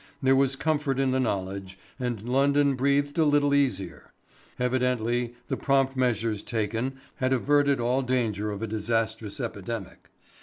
There 0.19 0.35
was 0.35 0.55
comfort 0.55 0.97
in 0.99 1.11
the 1.11 1.19
knowledge, 1.19 1.77
and 1.99 2.27
London 2.27 2.73
breathed 2.73 3.19
a 3.19 3.23
little 3.23 3.53
easier. 3.53 4.11
Evidently 4.59 5.35
the 5.47 5.57
prompt 5.57 5.95
measures 5.95 6.41
taken 6.41 6.99
had 7.17 7.31
averted 7.31 7.79
all 7.79 8.01
danger 8.01 8.49
of 8.49 8.63
a 8.63 8.67
disastrous 8.67 9.39
epidemic. 9.39 10.09